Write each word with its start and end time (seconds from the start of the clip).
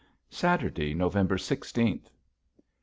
Saturday, 0.31 0.95
November 0.95 1.37
sixteenth. 1.37 2.09